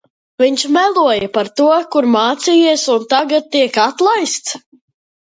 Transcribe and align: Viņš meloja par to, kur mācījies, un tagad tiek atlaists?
Viņš 0.43 0.61
meloja 0.75 1.25
par 1.33 1.49
to, 1.59 1.67
kur 1.95 2.07
mācījies, 2.15 2.85
un 2.93 3.05
tagad 3.11 3.51
tiek 3.57 3.77
atlaists? 3.83 4.57